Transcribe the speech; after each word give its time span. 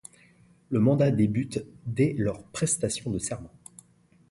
Le 0.71 0.79
mandat 0.79 1.11
débute 1.11 1.63
dès 1.85 2.15
leur 2.17 2.41
prestation 2.45 3.11
de 3.11 3.19
serment. 3.19 3.53